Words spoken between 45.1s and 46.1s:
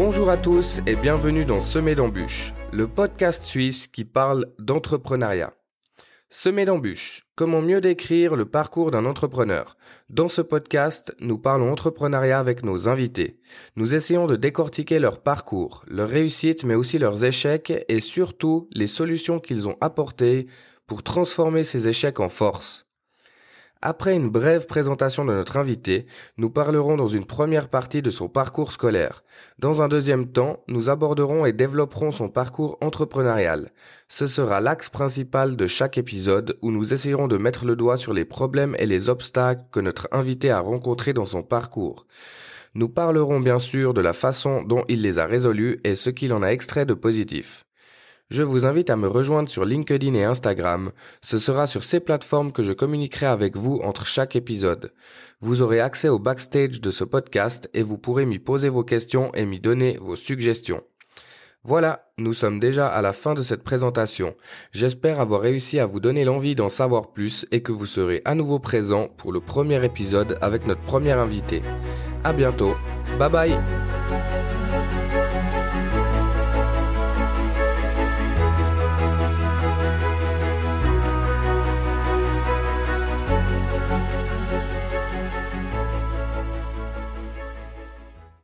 a résolus et ce